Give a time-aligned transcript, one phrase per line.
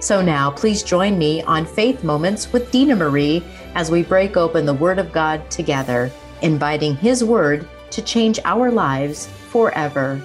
[0.00, 3.42] So now, please join me on Faith Moments with Dina Marie
[3.74, 8.70] as we break open the Word of God together, inviting His Word to change our
[8.70, 10.20] lives forever.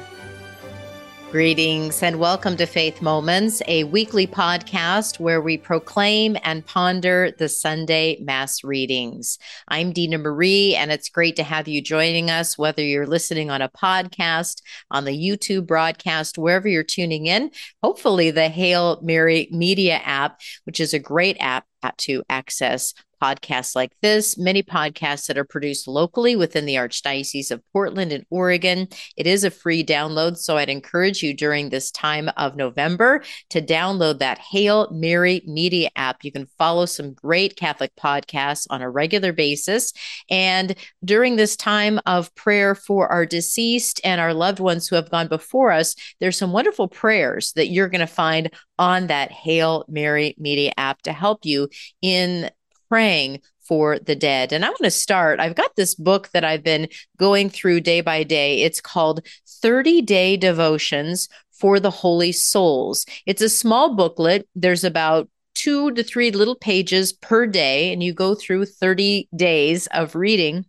[1.34, 7.50] Greetings and welcome to Faith Moments, a weekly podcast where we proclaim and ponder the
[7.50, 9.40] Sunday Mass readings.
[9.68, 13.64] I'm Dina Marie, and it's great to have you joining us, whether you're listening on
[13.64, 14.62] a podcast,
[14.92, 17.50] on the YouTube broadcast, wherever you're tuning in.
[17.82, 21.66] Hopefully, the Hail Mary Media app, which is a great app
[21.98, 22.94] to access
[23.24, 28.26] podcasts like this, many podcasts that are produced locally within the Archdiocese of Portland and
[28.30, 28.88] Oregon.
[29.16, 33.62] It is a free download, so I'd encourage you during this time of November to
[33.62, 36.26] download that Hail Mary Media app.
[36.26, 39.94] You can follow some great Catholic podcasts on a regular basis.
[40.30, 45.10] And during this time of prayer for our deceased and our loved ones who have
[45.10, 49.86] gone before us, there's some wonderful prayers that you're going to find on that Hail
[49.88, 51.70] Mary Media app to help you
[52.02, 52.50] in
[52.94, 54.54] praying for the dead.
[54.54, 55.40] And I want to start.
[55.40, 58.62] I've got this book that I've been going through day by day.
[58.62, 59.26] It's called
[59.64, 63.08] 30 Day Devotions for the Holy Souls.
[63.26, 64.48] It's a small booklet.
[64.54, 69.88] There's about two to three little pages per day, and you go through 30 days
[69.88, 70.64] of reading.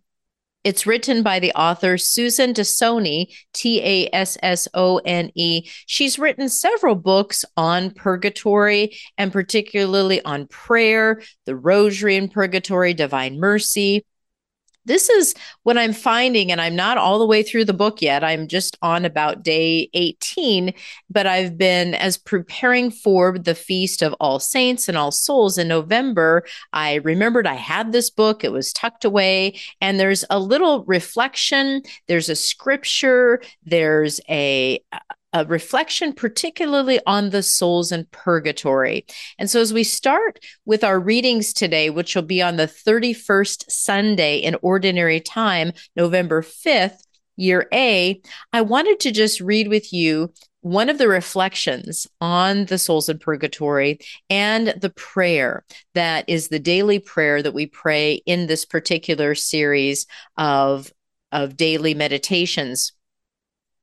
[0.65, 5.69] It's written by the author Susan Tassone, T A S S O N E.
[5.85, 13.39] She's written several books on purgatory and particularly on prayer, the rosary in purgatory, divine
[13.39, 14.03] mercy
[14.85, 18.23] this is what I'm finding, and I'm not all the way through the book yet.
[18.23, 20.73] I'm just on about day 18,
[21.09, 25.67] but I've been as preparing for the Feast of All Saints and All Souls in
[25.67, 26.45] November.
[26.73, 31.81] I remembered I had this book, it was tucked away, and there's a little reflection,
[32.07, 34.79] there's a scripture, there's a
[35.35, 39.05] a reflection, particularly on the souls in purgatory.
[39.37, 43.69] And so, as we start with our readings today, which will be on the 31st
[43.69, 46.99] Sunday in Ordinary Time, November 5th,
[47.35, 48.21] year A,
[48.53, 50.31] I wanted to just read with you
[50.61, 55.65] one of the reflections on the souls in purgatory and the prayer
[55.95, 60.07] that is the daily prayer that we pray in this particular series
[60.37, 60.93] of,
[61.33, 62.93] of daily meditations.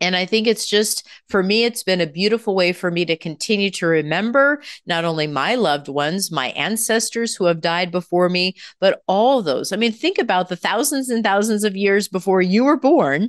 [0.02, 3.16] And I think it's just, for me, it's been a beautiful way for me to
[3.16, 8.56] continue to remember not only my loved ones, my ancestors who have died before me,
[8.80, 9.72] but all those.
[9.72, 13.28] I mean, think about the thousands and thousands of years before you were born.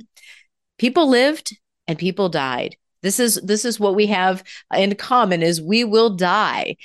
[0.76, 2.76] People lived and people died.
[3.02, 4.42] This is this is what we have
[4.74, 6.76] in common is we will die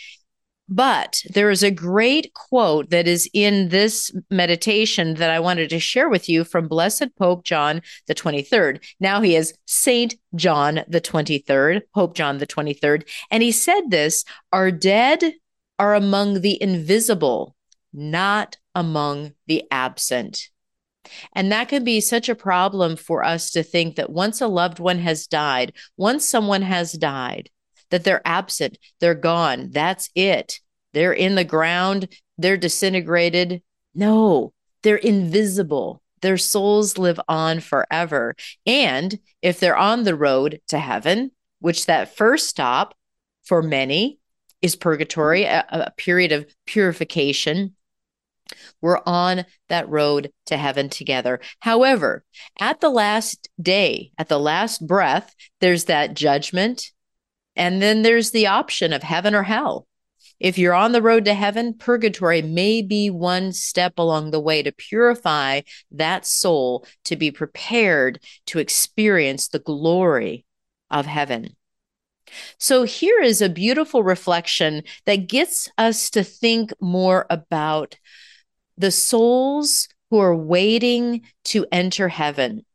[0.70, 5.80] but there is a great quote that is in this meditation that I wanted to
[5.80, 8.84] share with you from Blessed Pope John the 23rd.
[9.00, 13.10] Now he is Saint John the 23rd, Pope John the 23rd.
[13.32, 15.24] And he said this Our dead
[15.80, 17.56] are among the invisible,
[17.92, 20.50] not among the absent.
[21.34, 24.78] And that can be such a problem for us to think that once a loved
[24.78, 27.50] one has died, once someone has died,
[27.92, 29.70] that they're absent, they're gone.
[29.72, 30.60] That's it.
[30.94, 32.08] They're in the ground,
[32.38, 33.62] they're disintegrated.
[33.94, 36.02] No, they're invisible.
[36.22, 38.36] Their souls live on forever.
[38.66, 42.96] And if they're on the road to heaven, which that first stop
[43.44, 44.20] for many
[44.62, 47.76] is purgatory, a, a period of purification,
[48.82, 51.40] we're on that road to heaven together.
[51.60, 52.24] However,
[52.60, 56.92] at the last day, at the last breath, there's that judgment
[57.60, 59.86] and then there's the option of heaven or hell.
[60.40, 64.64] If you're on the road to heaven, purgatory may be one step along the way
[64.64, 65.62] to purify
[65.92, 70.46] that soul to be prepared to experience the glory
[70.90, 71.58] of heaven.
[72.58, 77.98] So, here is a beautiful reflection that gets us to think more about
[78.78, 82.66] the souls who are waiting to enter heaven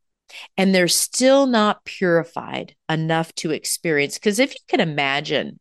[0.56, 4.18] and they're still not purified enough to experience.
[4.18, 5.58] Because if you can imagine,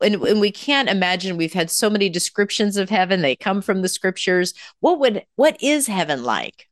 [0.00, 3.80] and, and we can't imagine we've had so many descriptions of heaven they come from
[3.80, 6.68] the scriptures what would what is heaven like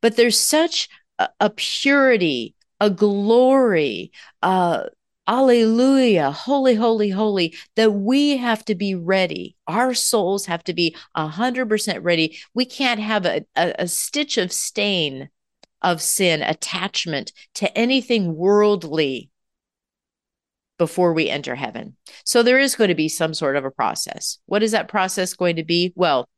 [0.00, 0.88] but there's such
[1.18, 4.12] a, a purity a glory
[4.42, 4.84] uh
[5.28, 9.56] Alleluia, holy, holy, holy, that we have to be ready.
[9.66, 12.38] Our souls have to be 100% ready.
[12.54, 15.28] We can't have a, a, a stitch of stain
[15.82, 19.30] of sin, attachment to anything worldly
[20.78, 21.96] before we enter heaven.
[22.24, 24.38] So there is going to be some sort of a process.
[24.46, 25.92] What is that process going to be?
[25.96, 26.28] Well,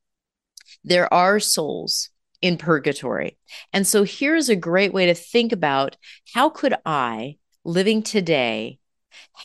[0.84, 3.36] there are souls in purgatory.
[3.72, 5.96] And so here's a great way to think about
[6.32, 8.78] how could I living today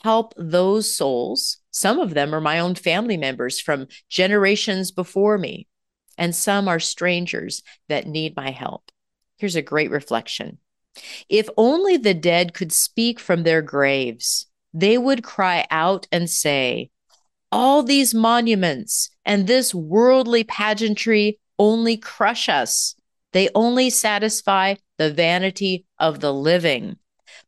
[0.04, 1.58] help those souls?
[1.72, 5.68] Some of them are my own family members from generations before me,
[6.18, 8.92] and some are strangers that need my help.
[9.44, 10.58] Here's a great reflection.
[11.28, 16.92] If only the dead could speak from their graves, they would cry out and say,
[17.52, 22.96] All these monuments and this worldly pageantry only crush us.
[23.34, 26.96] They only satisfy the vanity of the living,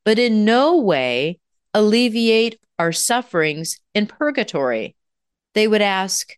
[0.04, 1.40] but in no way
[1.74, 4.98] alleviate our sufferings in purgatory.
[5.54, 6.36] They would ask,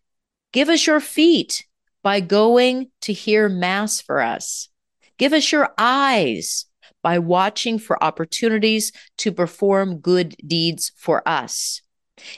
[0.52, 1.66] Give us your feet
[2.04, 4.68] by going to hear Mass for us.
[5.18, 6.66] Give us your eyes
[7.02, 11.82] by watching for opportunities to perform good deeds for us.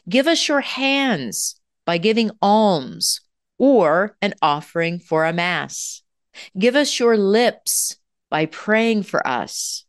[0.09, 3.21] Give us your hands by giving alms
[3.59, 6.03] or an offering for a Mass.
[6.59, 7.97] Give us your lips
[8.31, 9.85] by praying for us.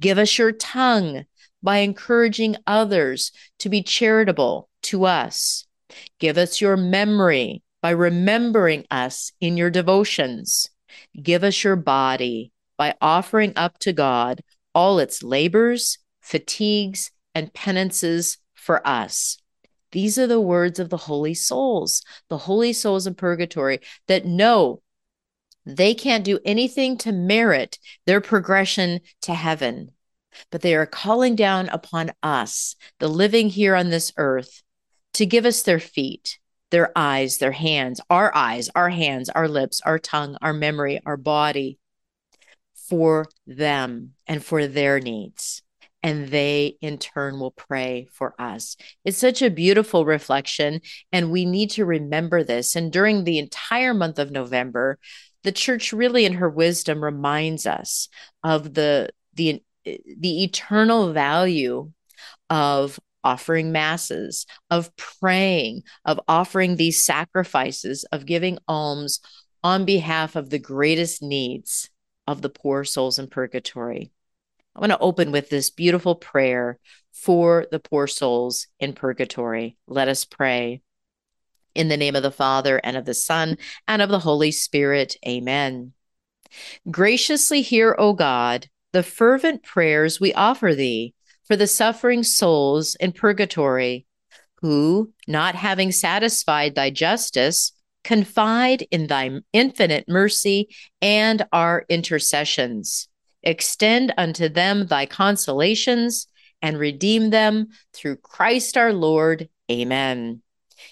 [0.00, 1.24] Give us your tongue
[1.62, 3.30] by encouraging others
[3.60, 5.66] to be charitable to us.
[6.18, 10.68] Give us your memory by remembering us in your devotions.
[11.20, 14.42] Give us your body by offering up to God
[14.74, 19.38] all its labors, fatigues, and penances for us.
[19.92, 24.82] These are the words of the holy souls, the holy souls in purgatory that know
[25.64, 29.92] they can't do anything to merit their progression to heaven,
[30.50, 34.62] but they are calling down upon us, the living here on this earth,
[35.14, 36.38] to give us their feet,
[36.72, 41.18] their eyes, their hands, our eyes, our hands, our lips, our tongue, our memory, our
[41.18, 41.78] body
[42.88, 45.62] for them and for their needs.
[46.02, 48.76] And they in turn will pray for us.
[49.04, 50.80] It's such a beautiful reflection.
[51.12, 52.74] And we need to remember this.
[52.74, 54.98] And during the entire month of November,
[55.44, 58.08] the church really in her wisdom reminds us
[58.42, 61.92] of the the eh, the eternal value
[62.48, 69.20] of offering masses, of praying, of offering these sacrifices, of giving alms
[69.62, 71.90] on behalf of the greatest needs
[72.26, 74.10] of the poor souls in purgatory.
[74.74, 76.78] I want to open with this beautiful prayer
[77.12, 79.76] for the poor souls in purgatory.
[79.86, 80.82] Let us pray.
[81.74, 83.56] In the name of the Father, and of the Son,
[83.88, 85.16] and of the Holy Spirit.
[85.26, 85.92] Amen.
[86.90, 91.14] Graciously hear, O God, the fervent prayers we offer thee
[91.46, 94.06] for the suffering souls in purgatory,
[94.56, 97.72] who, not having satisfied thy justice,
[98.04, 100.68] confide in thy infinite mercy
[101.00, 103.08] and our intercessions.
[103.42, 106.26] Extend unto them thy consolations
[106.60, 109.48] and redeem them through Christ our Lord.
[109.70, 110.42] Amen.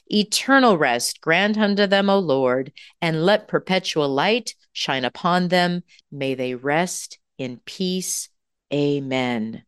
[0.06, 5.82] Eternal rest grant unto them, O Lord, and let perpetual light shine upon them.
[6.10, 8.28] May they rest in peace.
[8.72, 9.64] Amen.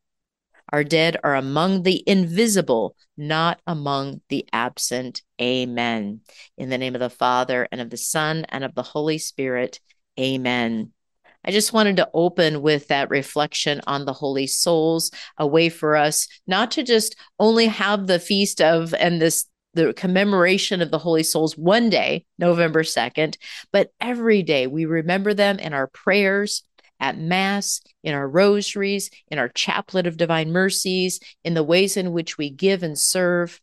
[0.73, 5.23] Our dead are among the invisible, not among the absent.
[5.41, 6.21] Amen.
[6.57, 9.81] In the name of the Father, and of the Son, and of the Holy Spirit.
[10.19, 10.93] Amen.
[11.45, 15.97] I just wanted to open with that reflection on the holy souls, a way for
[15.97, 20.99] us not to just only have the feast of and this the commemoration of the
[20.99, 23.37] holy souls one day, November 2nd,
[23.73, 26.63] but every day we remember them in our prayers,
[27.03, 32.13] at Mass, in our rosaries, in our chaplet of divine mercies, in the ways in
[32.13, 33.61] which we give and serve.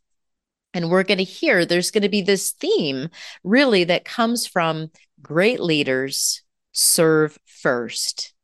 [0.74, 3.08] And we're going to hear there's going to be this theme
[3.42, 4.90] really that comes from
[5.22, 6.42] great leaders
[6.72, 8.34] serve first.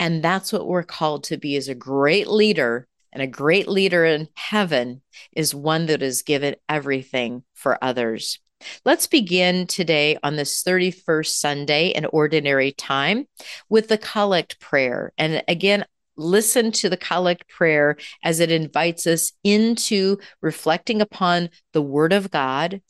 [0.00, 2.88] And that's what we're called to be as a great leader.
[3.12, 5.02] And a great leader in heaven
[5.36, 8.38] is one that has given everything for others.
[8.84, 13.26] Let's begin today on this 31st Sunday in ordinary time
[13.68, 15.12] with the collect prayer.
[15.18, 15.84] And again,
[16.16, 22.30] listen to the collect prayer as it invites us into reflecting upon the Word of
[22.30, 22.80] God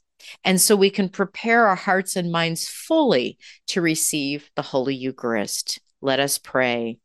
[0.45, 5.81] And so we can prepare our hearts and minds fully to receive the Holy Eucharist.
[6.01, 6.99] Let us pray.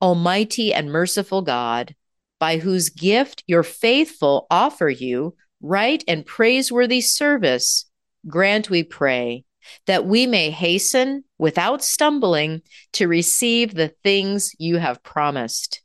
[0.00, 1.94] Almighty and merciful God,
[2.38, 7.86] by whose gift your faithful offer you right and praiseworthy service,
[8.26, 9.44] grant, we pray,
[9.86, 12.62] that we may hasten without stumbling
[12.92, 15.80] to receive the things you have promised.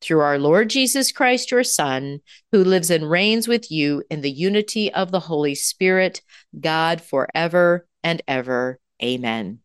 [0.00, 2.20] Through our Lord Jesus Christ, your Son,
[2.52, 6.20] who lives and reigns with you in the unity of the Holy Spirit,
[6.60, 8.78] God forever and ever.
[9.02, 9.60] Amen.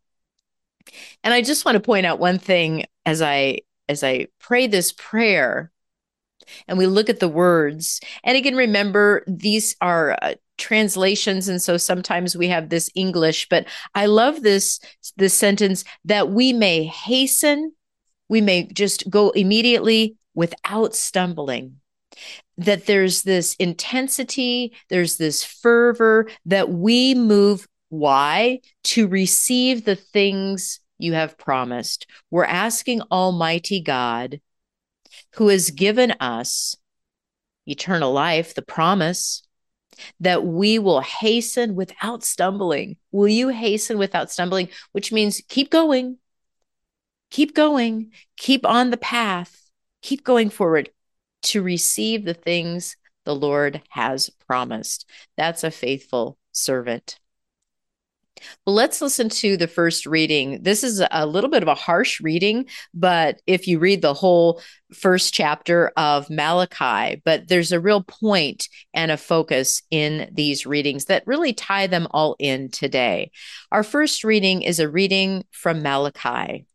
[1.23, 3.59] And I just want to point out one thing as I
[3.89, 5.71] as I pray this prayer
[6.67, 7.99] and we look at the words.
[8.23, 13.65] And again, remember, these are uh, translations and so sometimes we have this english but
[13.95, 14.81] i love this
[15.15, 17.71] this sentence that we may hasten
[18.29, 21.81] we may just go immediately without stumbling.
[22.57, 28.59] That there's this intensity there's this fervor that we move why?
[28.85, 32.05] To receive the things you have promised.
[32.29, 34.39] We're asking almighty god
[35.35, 36.75] who has given us
[37.65, 39.43] eternal life, the promise
[40.19, 42.97] that we will hasten without stumbling.
[43.11, 44.69] Will you hasten without stumbling?
[44.91, 46.17] Which means keep going,
[47.29, 49.69] keep going, keep on the path,
[50.01, 50.89] keep going forward
[51.41, 55.07] to receive the things the Lord has promised.
[55.37, 57.19] That's a faithful servant.
[58.65, 60.63] Well, let's listen to the first reading.
[60.63, 64.61] This is a little bit of a harsh reading, but if you read the whole
[64.93, 71.05] first chapter of Malachi, but there's a real point and a focus in these readings
[71.05, 73.31] that really tie them all in today.
[73.71, 76.65] Our first reading is a reading from Malachi.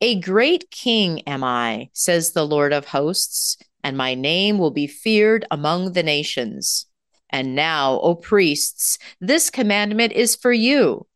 [0.00, 4.86] A great king am I, says the Lord of hosts, and my name will be
[4.86, 6.86] feared among the nations.
[7.30, 11.06] And now, O priests, this commandment is for you.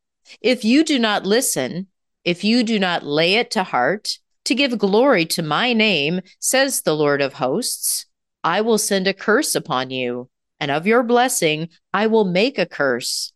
[0.40, 1.88] If you do not listen,
[2.24, 6.82] if you do not lay it to heart, to give glory to my name, says
[6.82, 8.06] the Lord of hosts,
[8.42, 12.66] I will send a curse upon you, and of your blessing I will make a
[12.66, 13.32] curse.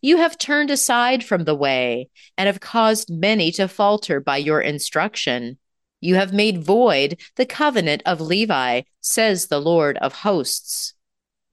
[0.00, 4.60] You have turned aside from the way, and have caused many to falter by your
[4.60, 5.58] instruction.
[6.00, 10.94] You have made void the covenant of Levi, says the Lord of hosts.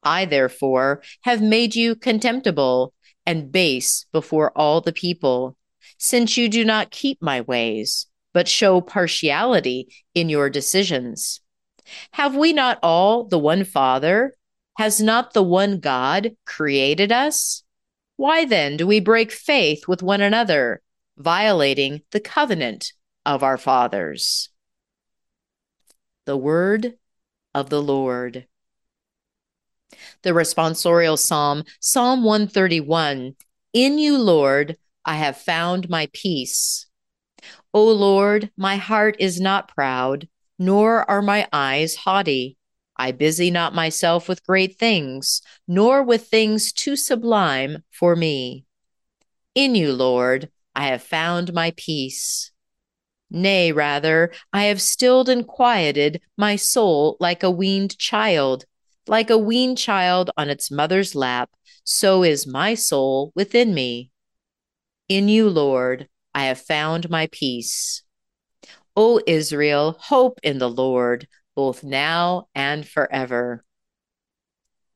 [0.04, 2.94] I, therefore, have made you contemptible
[3.26, 5.56] and base before all the people,
[5.98, 11.42] since you do not keep my ways, but show partiality in your decisions.
[12.12, 14.36] Have we not all the one Father?
[14.78, 17.64] Has not the one God created us?
[18.16, 20.82] Why then do we break faith with one another,
[21.18, 22.94] violating the covenant
[23.26, 24.50] of our fathers?
[26.26, 26.94] The word
[27.54, 28.46] of the Lord
[30.24, 33.36] the responsorial psalm, Psalm 131
[33.74, 36.88] In you, Lord, I have found my peace.
[37.74, 40.28] O Lord, my heart is not proud,
[40.58, 42.58] nor are my eyes haughty.
[42.98, 48.66] I busy not myself with great things, nor with things too sublime for me.
[49.56, 52.52] In you, Lord, I have found my peace.
[53.32, 58.66] Nay, rather, I have stilled and quieted my soul like a weaned child
[59.10, 61.50] like a weaned child on its mother's lap,
[61.84, 64.12] so is my soul within me.
[65.08, 68.04] In you, Lord, I have found my peace.
[68.96, 73.66] O Israel, hope in the Lord, both now and forever.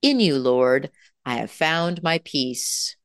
[0.01, 0.91] In you, Lord,
[1.25, 2.95] I have found my peace.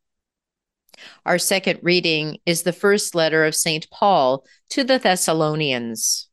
[1.25, 3.89] Our second reading is the first letter of St.
[3.91, 6.29] Paul to the Thessalonians.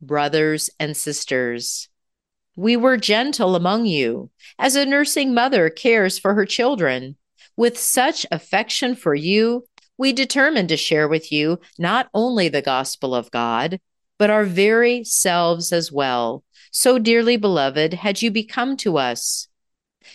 [0.00, 1.88] Brothers and sisters,
[2.56, 7.16] we were gentle among you, as a nursing mother cares for her children.
[7.56, 9.64] With such affection for you,
[9.98, 13.78] we determined to share with you not only the gospel of God,
[14.18, 16.44] but our very selves as well.
[16.70, 19.48] So dearly beloved had you become to us.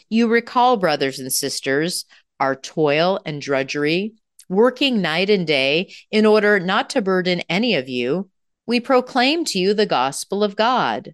[0.10, 2.06] You recall, brothers and sisters,
[2.40, 4.14] our toil and drudgery,
[4.50, 8.30] working night and day in order not to burden any of you.
[8.66, 11.14] We proclaim to you the gospel of God.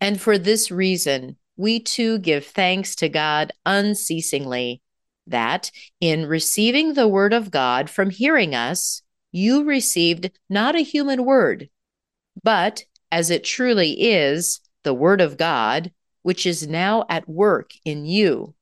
[0.00, 4.80] And for this reason, we too give thanks to God unceasingly
[5.26, 5.70] that
[6.00, 11.68] in receiving the word of God from hearing us, you received not a human word,
[12.42, 18.06] but as it truly is, the word of God, which is now at work in
[18.06, 18.54] you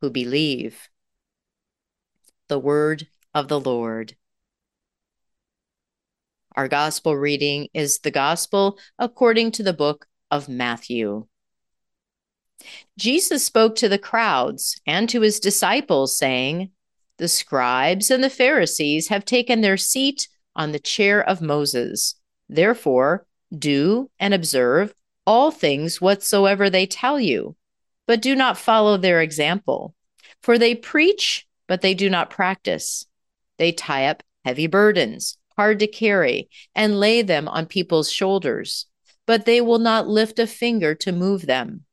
[0.00, 0.88] who believe.
[2.48, 4.14] The word of the Lord.
[6.56, 11.26] Our gospel reading is the gospel according to the book of Matthew.
[12.96, 16.70] Jesus spoke to the crowds and to his disciples, saying,
[17.18, 22.14] The scribes and the Pharisees have taken their seat on the chair of Moses.
[22.48, 23.26] Therefore,
[23.56, 24.94] do and observe
[25.26, 27.56] all things whatsoever they tell you,
[28.06, 29.94] but do not follow their example.
[30.42, 33.06] For they preach, but they do not practice.
[33.58, 38.86] They tie up heavy burdens, hard to carry, and lay them on people's shoulders,
[39.26, 41.84] but they will not lift a finger to move them.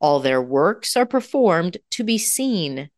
[0.00, 2.90] All their works are performed to be seen.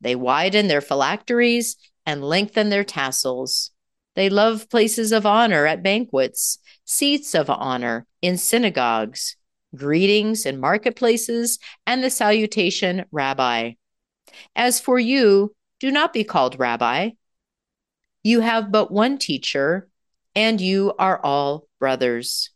[0.00, 3.70] They widen their phylacteries and lengthen their tassels.
[4.14, 9.36] They love places of honor at banquets, seats of honor in synagogues,
[9.76, 13.72] greetings in marketplaces, and the salutation, Rabbi.
[14.56, 17.10] As for you, do not be called Rabbi.
[18.22, 19.88] You have but one teacher,
[20.34, 22.50] and you are all brothers.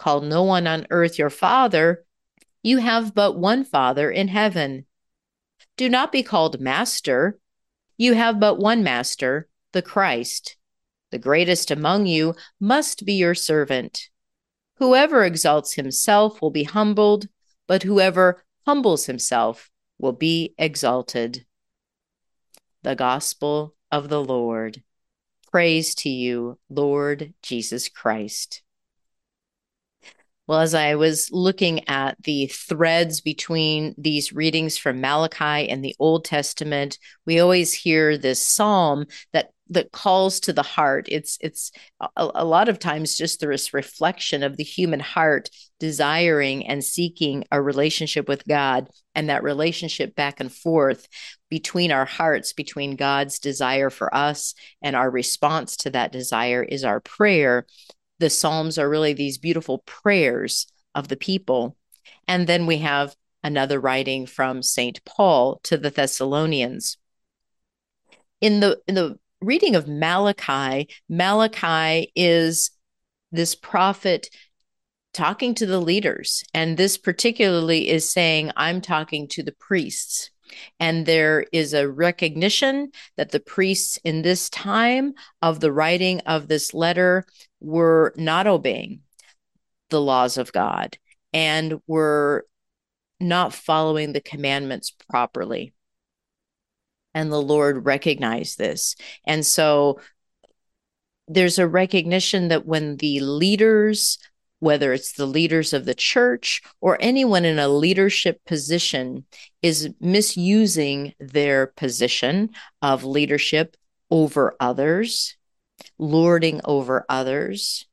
[0.00, 2.06] Call no one on earth your father.
[2.62, 4.86] You have but one Father in heaven.
[5.76, 7.38] Do not be called Master.
[7.98, 10.56] You have but one Master, the Christ.
[11.10, 14.08] The greatest among you must be your servant.
[14.76, 17.28] Whoever exalts himself will be humbled,
[17.66, 21.44] but whoever humbles himself will be exalted.
[22.84, 24.82] The Gospel of the Lord.
[25.52, 28.62] Praise to you, Lord Jesus Christ.
[30.50, 35.94] Well, as I was looking at the threads between these readings from Malachi and the
[36.00, 41.06] Old Testament, we always hear this psalm that that calls to the heart.
[41.08, 46.66] It's it's a, a lot of times just this reflection of the human heart desiring
[46.66, 51.06] and seeking a relationship with God, and that relationship back and forth
[51.48, 56.82] between our hearts, between God's desire for us and our response to that desire is
[56.82, 57.66] our prayer
[58.20, 61.76] the Psalms are really these beautiful prayers of the people.
[62.28, 65.04] And then we have another writing from St.
[65.04, 66.98] Paul to the Thessalonians.
[68.40, 72.70] In the in the reading of Malachi, Malachi is
[73.32, 74.28] this prophet
[75.12, 76.44] talking to the leaders.
[76.54, 80.30] And this particularly is saying, I'm talking to the priests.
[80.78, 86.48] And there is a recognition that the priests in this time of the writing of
[86.48, 87.24] this letter
[87.60, 89.00] were not obeying
[89.90, 90.96] the laws of God
[91.32, 92.46] and were
[93.18, 95.72] not following the commandments properly.
[97.12, 98.96] And the Lord recognized this.
[99.26, 100.00] And so
[101.28, 104.18] there's a recognition that when the leaders
[104.60, 109.24] whether it's the leaders of the church or anyone in a leadership position,
[109.62, 113.76] is misusing their position of leadership
[114.10, 115.36] over others,
[116.00, 117.86] lording over others,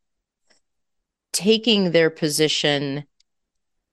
[1.34, 3.04] taking their position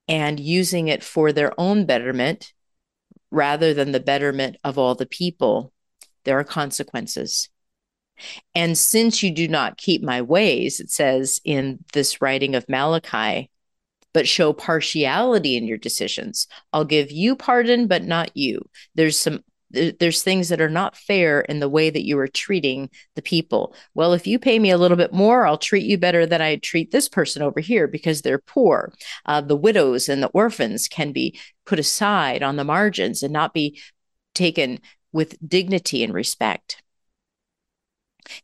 [0.06, 2.52] and using it for their own betterment
[3.30, 5.72] rather than the betterment of all the people,
[6.24, 7.48] there are consequences.
[8.54, 13.50] And since you do not keep my ways, it says in this writing of Malachi,
[14.12, 16.46] but show partiality in your decisions.
[16.72, 18.62] I'll give you pardon, but not you.
[18.94, 19.42] There's some
[19.74, 23.74] there's things that are not fair in the way that you are treating the people.
[23.94, 26.56] Well, if you pay me a little bit more, I'll treat you better than I
[26.56, 28.92] treat this person over here because they're poor.
[29.26, 33.52] Uh, the widows and the orphans can be put aside on the margins and not
[33.52, 33.80] be
[34.34, 34.80] taken
[35.12, 36.82] with dignity and respect.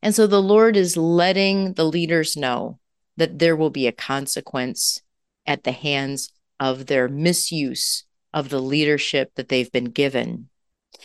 [0.02, 2.78] And so the Lord is letting the leaders know
[3.16, 5.00] that there will be a consequence
[5.46, 10.49] at the hands of their misuse of the leadership that they've been given.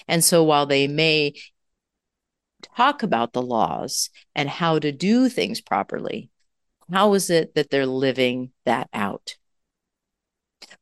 [0.08, 1.34] And so while they may
[2.75, 6.29] talk about the laws and how to do things properly,
[6.91, 9.36] how is it that they're living that out?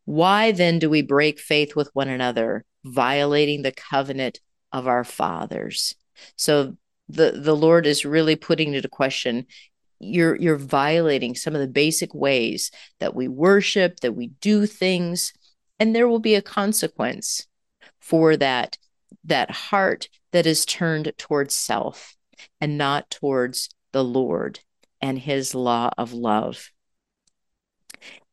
[0.05, 4.39] Why then do we break faith with one another, violating the covenant
[4.71, 5.95] of our fathers?
[6.35, 6.77] So
[7.09, 9.45] the the Lord is really putting into question
[9.99, 15.33] you're you're violating some of the basic ways that we worship, that we do things,
[15.79, 17.47] and there will be a consequence
[17.99, 18.77] for that
[19.23, 22.15] that heart that is turned towards self
[22.59, 24.59] and not towards the Lord
[25.01, 26.71] and his law of love.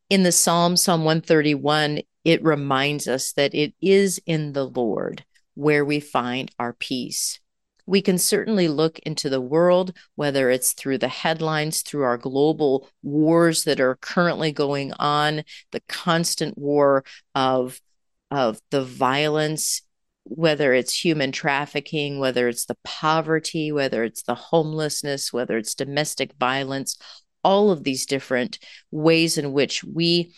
[0.09, 5.85] In the Psalm, Psalm 131, it reminds us that it is in the Lord where
[5.85, 7.39] we find our peace
[7.85, 12.87] we can certainly look into the world, whether it's through the headlines, through our global
[13.03, 17.03] wars that are currently going on, the constant war
[17.35, 17.81] of,
[18.29, 19.81] of the violence,
[20.23, 26.33] whether it's human trafficking, whether it's the poverty, whether it's the homelessness, whether it's domestic
[26.39, 26.97] violence,
[27.43, 28.59] all of these different
[28.91, 30.33] ways in which we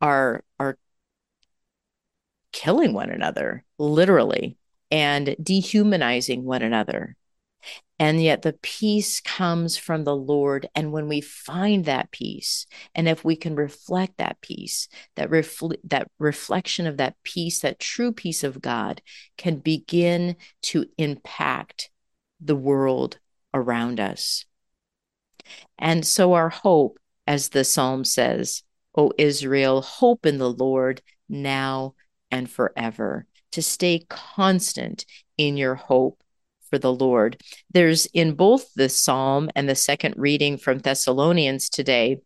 [0.00, 0.76] are, are
[2.52, 4.56] killing one another, literally,
[4.90, 7.16] and dehumanizing one another.
[8.02, 10.68] And yet the peace comes from the Lord.
[10.74, 15.76] And when we find that peace, and if we can reflect that peace, that, refl-
[15.84, 19.02] that reflection of that peace, that true peace of God
[19.38, 21.90] can begin to impact
[22.40, 23.20] the world
[23.54, 24.46] around us.
[25.78, 28.64] And so our hope, as the psalm says,
[28.96, 31.94] O Israel, hope in the Lord now
[32.32, 35.06] and forever, to stay constant
[35.38, 36.21] in your hope
[36.72, 37.38] for the Lord.
[37.70, 42.22] There's in both the psalm and the second reading from Thessalonians today,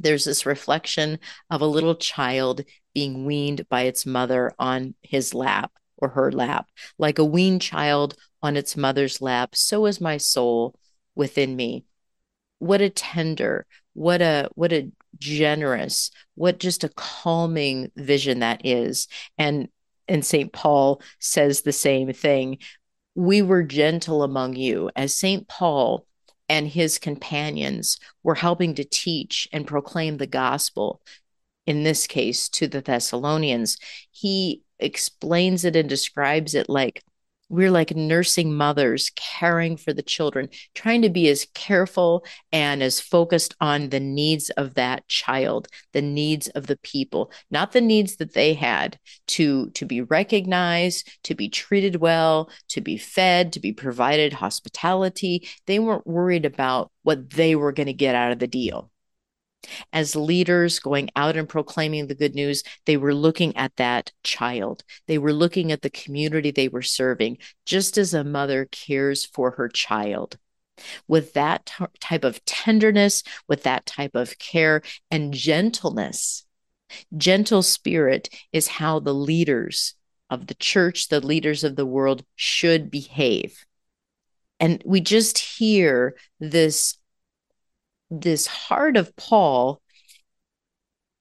[0.00, 2.62] there's this reflection of a little child
[2.92, 6.66] being weaned by its mother on his lap or her lap.
[6.98, 10.74] Like a weaned child on its mother's lap, so is my soul
[11.14, 11.84] within me.
[12.58, 19.06] What a tender, what a what a generous, what just a calming vision that is.
[19.38, 19.68] And
[20.08, 20.52] and St.
[20.52, 22.58] Paul says the same thing
[23.18, 25.48] we were gentle among you, as St.
[25.48, 26.06] Paul
[26.48, 31.02] and his companions were helping to teach and proclaim the gospel,
[31.66, 33.76] in this case to the Thessalonians.
[34.12, 37.02] He explains it and describes it like
[37.48, 43.00] we're like nursing mothers caring for the children trying to be as careful and as
[43.00, 48.16] focused on the needs of that child the needs of the people not the needs
[48.16, 53.60] that they had to to be recognized to be treated well to be fed to
[53.60, 55.48] be provided hospitality.
[55.66, 58.90] They weren't worried about what they were going to get out of the deal
[59.92, 64.82] as leaders going out and proclaiming the good news, they were looking at that child.
[65.06, 69.52] They were looking at the community they were serving, just as a mother cares for
[69.52, 70.38] her child.
[71.08, 76.44] With that t- type of tenderness, with that type of care and gentleness,
[77.16, 79.94] gentle spirit is how the leaders
[80.30, 83.64] of the church, the leaders of the world should behave.
[84.60, 86.97] And we just hear this
[88.10, 89.80] this heart of Paul,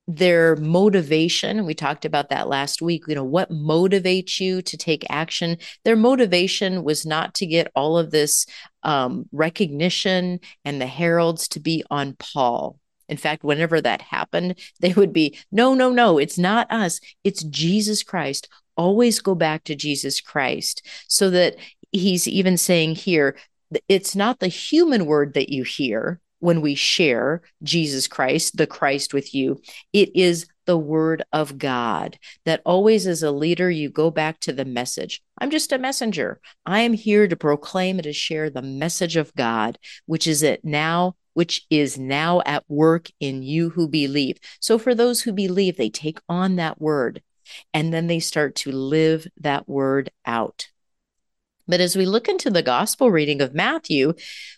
[0.08, 5.06] their motivation, we talked about that last week, you know, what motivates you to take
[5.10, 5.58] action?
[5.84, 8.46] Their motivation was not to get all of this
[8.84, 12.80] um, recognition and the heralds to be on Paul.
[13.10, 17.44] In fact, whenever that happened, they would be, no, no, no, it's not us, it's
[17.44, 18.48] Jesus Christ.
[18.78, 20.86] Always go back to Jesus Christ.
[21.10, 21.58] So that
[21.92, 23.36] he's even saying here,
[23.90, 29.14] it's not the human word that you hear, when we share Jesus Christ, the Christ
[29.14, 29.62] with you,
[29.94, 32.20] it is the word of God.
[32.46, 35.22] That always, as a leader, you go back to the message.
[35.40, 36.40] I'm just a messenger.
[36.66, 40.64] I am here to proclaim and to share the message of God, which is it
[40.64, 44.38] now, which is now at work in you who believe.
[44.60, 47.22] So, for those who believe, they take on that word
[47.74, 50.68] and then they start to live that word out.
[51.68, 54.14] But as we look into the gospel reading of Matthew,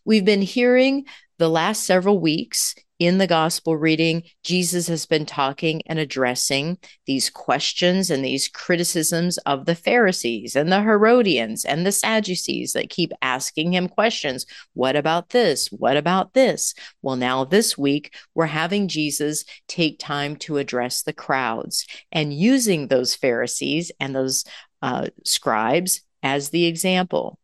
[0.05, 1.05] we've been hearing
[1.37, 7.29] the last several weeks in the gospel reading, Jesus has been talking and addressing these
[7.29, 13.13] questions and these criticisms of the Pharisees and the Herodians and the Sadducees that keep
[13.21, 14.45] asking him questions.
[14.73, 15.69] What about this?
[15.69, 16.73] What about this?
[17.01, 22.87] Well, now this week, we're having Jesus take time to address the crowds and using
[22.87, 24.43] those Pharisees and those
[24.81, 27.39] uh, scribes as the example.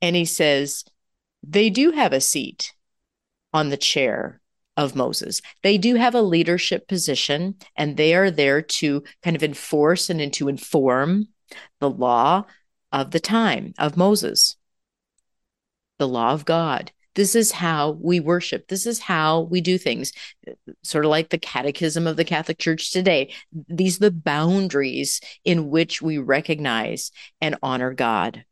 [0.00, 0.84] And he says,
[1.42, 2.72] they do have a seat
[3.52, 4.40] on the chair
[4.76, 5.40] of Moses.
[5.62, 10.32] They do have a leadership position and they are there to kind of enforce and
[10.34, 11.28] to inform
[11.80, 12.46] the law
[12.90, 14.56] of the time of Moses,
[15.98, 16.92] the law of God.
[17.14, 18.68] This is how we worship.
[18.68, 20.12] This is how we do things,
[20.82, 23.32] sort of like the catechism of the Catholic Church today.
[23.68, 28.44] These are the boundaries in which we recognize and honor God.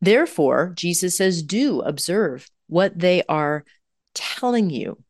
[0.00, 3.64] Therefore, Jesus says, do observe what they are
[4.14, 5.02] telling you,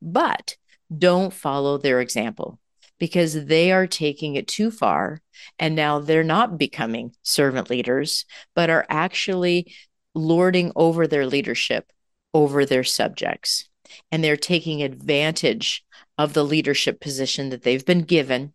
[0.00, 0.56] but
[0.96, 2.58] don't follow their example
[2.98, 5.20] because they are taking it too far.
[5.58, 9.74] And now they're not becoming servant leaders, but are actually
[10.14, 11.90] lording over their leadership
[12.32, 13.68] over their subjects.
[14.12, 15.84] And they're taking advantage
[16.16, 18.52] of the leadership position that they've been given.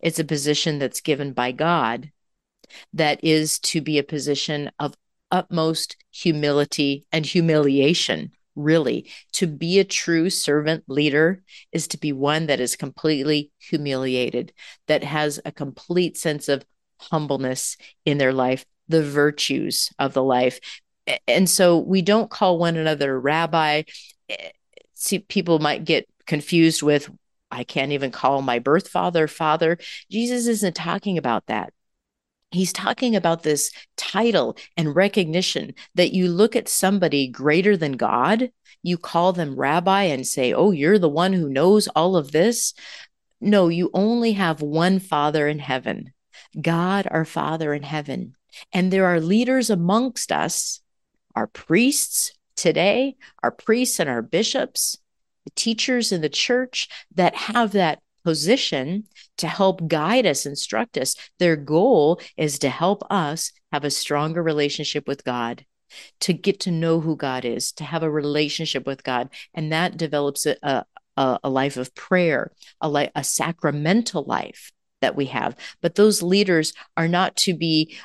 [0.00, 2.10] It's a position that's given by God
[2.92, 4.94] that is to be a position of
[5.30, 12.46] utmost humility and humiliation really to be a true servant leader is to be one
[12.46, 14.52] that is completely humiliated
[14.88, 16.62] that has a complete sense of
[17.00, 20.60] humbleness in their life the virtues of the life
[21.26, 23.82] and so we don't call one another rabbi
[24.94, 27.10] see people might get confused with
[27.50, 29.78] I can't even call my birth father father.
[30.10, 31.72] Jesus isn't talking about that.
[32.50, 38.50] He's talking about this title and recognition that you look at somebody greater than God,
[38.82, 42.74] you call them rabbi and say, Oh, you're the one who knows all of this.
[43.40, 46.12] No, you only have one Father in heaven,
[46.60, 48.34] God, our Father in heaven.
[48.72, 50.81] And there are leaders amongst us,
[51.34, 54.96] our priests today, our priests and our bishops,
[55.44, 59.04] the teachers in the church that have that position
[59.38, 61.16] to help guide us, instruct us.
[61.38, 65.64] Their goal is to help us have a stronger relationship with God,
[66.20, 69.30] to get to know who God is, to have a relationship with God.
[69.54, 70.84] And that develops a,
[71.16, 75.56] a, a life of prayer, a, li- a sacramental life that we have.
[75.80, 77.96] But those leaders are not to be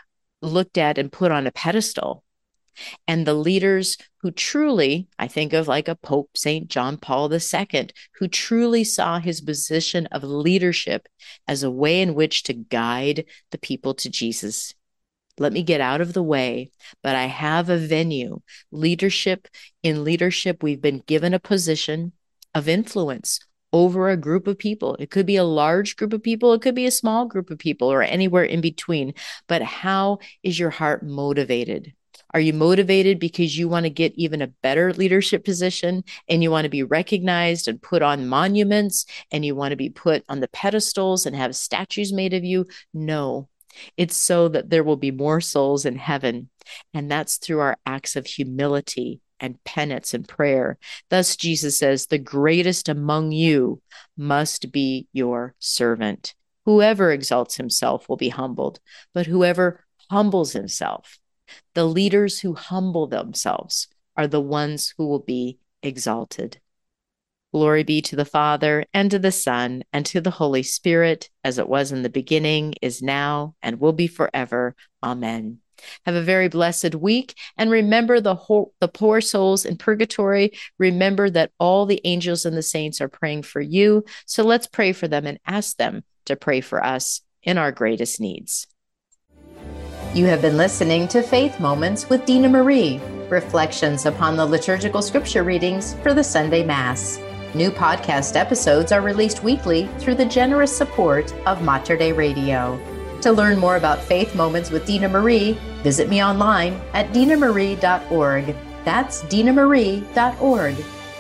[0.42, 2.24] looked at and put on a pedestal
[3.08, 6.68] and the leaders who truly, I think of like a Pope St.
[6.68, 11.08] John Paul II, who truly saw his position of leadership
[11.48, 14.74] as a way in which to guide the people to Jesus.
[15.40, 16.72] Let me get out of the way,
[17.04, 18.42] but I have a venue.
[18.72, 19.48] Leadership,
[19.84, 22.14] in leadership, we've been given a position
[22.56, 23.40] of influence
[23.72, 24.96] over a group of people.
[25.00, 27.60] It could be a large group of people, it could be a small group of
[27.60, 29.14] people, or anywhere in between.
[29.48, 31.94] But how is your heart motivated?
[32.34, 36.52] Are you motivated because you want to get even a better leadership position and you
[36.52, 40.40] want to be recognized and put on monuments and you want to be put on
[40.40, 42.66] the pedestals and have statues made of you?
[42.94, 43.48] No.
[43.96, 46.50] It's so that there will be more souls in heaven.
[46.94, 50.78] And that's through our acts of humility and penance and prayer.
[51.10, 53.82] Thus, Jesus says, The greatest among you
[54.18, 56.34] must be your servant.
[56.66, 58.80] Whoever exalts himself will be humbled,
[59.14, 61.20] but whoever humbles himself
[61.74, 66.60] the leaders who humble themselves are the ones who will be exalted.
[67.54, 71.58] Glory be to the Father, and to the Son, and to the Holy Spirit, as
[71.58, 74.76] it was in the beginning, is now, and will be forever.
[75.02, 75.60] Amen.
[76.06, 80.52] Have a very blessed week, and remember the whole, the poor souls in purgatory.
[80.78, 84.04] Remember that all the angels and the saints are praying for you.
[84.26, 88.20] So let's pray for them and ask them to pray for us in our greatest
[88.20, 88.68] needs.
[90.18, 93.00] You have been listening to Faith Moments with Dina Marie,
[93.30, 97.20] reflections upon the liturgical scripture readings for the Sunday Mass.
[97.54, 102.80] New podcast episodes are released weekly through the generous support of Mater Dei Radio.
[103.22, 105.52] To learn more about Faith Moments with Dina Marie,
[105.84, 108.56] visit me online at dinamarie.org.
[108.86, 110.76] That's dinamarie.org.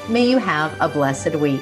[0.10, 1.62] May you have a blessed week.